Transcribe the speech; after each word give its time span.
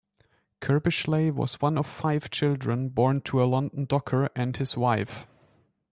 Curbishley 0.61 1.31
was 1.31 1.61
one 1.61 1.77
of 1.77 1.85
five 1.85 2.31
children 2.31 2.89
born 2.89 3.21
to 3.21 3.39
a 3.43 3.45
London 3.45 3.85
docker 3.85 4.29
and 4.35 4.57
his 4.57 4.75
wife. 4.75 5.27